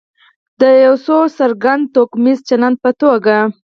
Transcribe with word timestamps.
د 0.61 0.61
یو 0.85 0.95
څرګند 1.37 1.83
توکمیز 1.95 2.37
چلند 2.49 2.75
په 2.83 2.91
توګه. 3.01 3.37